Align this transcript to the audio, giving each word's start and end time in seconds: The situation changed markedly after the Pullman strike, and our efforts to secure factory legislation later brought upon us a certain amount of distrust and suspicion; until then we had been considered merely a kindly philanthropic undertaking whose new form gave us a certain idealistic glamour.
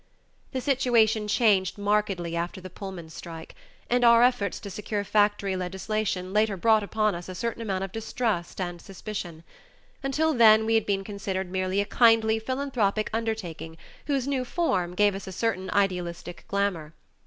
The 0.51 0.61
situation 0.61 1.27
changed 1.27 1.77
markedly 1.77 2.35
after 2.35 2.59
the 2.59 2.71
Pullman 2.71 3.11
strike, 3.11 3.53
and 3.87 4.03
our 4.03 4.23
efforts 4.23 4.59
to 4.61 4.71
secure 4.71 5.03
factory 5.03 5.55
legislation 5.55 6.33
later 6.33 6.57
brought 6.57 6.81
upon 6.81 7.13
us 7.13 7.29
a 7.29 7.35
certain 7.35 7.61
amount 7.61 7.83
of 7.83 7.91
distrust 7.91 8.59
and 8.59 8.81
suspicion; 8.81 9.43
until 10.01 10.33
then 10.33 10.65
we 10.65 10.73
had 10.73 10.87
been 10.87 11.03
considered 11.03 11.51
merely 11.51 11.81
a 11.81 11.85
kindly 11.85 12.39
philanthropic 12.39 13.11
undertaking 13.13 13.77
whose 14.07 14.27
new 14.27 14.43
form 14.43 14.95
gave 14.95 15.13
us 15.13 15.27
a 15.27 15.31
certain 15.31 15.69
idealistic 15.69 16.45
glamour. 16.47 16.93